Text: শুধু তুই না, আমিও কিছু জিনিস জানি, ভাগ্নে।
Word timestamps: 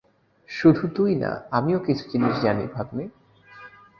শুধু 0.49 0.83
তুই 0.95 1.15
না, 1.15 1.31
আমিও 1.51 1.79
কিছু 1.79 2.03
জিনিস 2.09 2.35
জানি, 2.41 2.63
ভাগ্নে। 2.67 3.05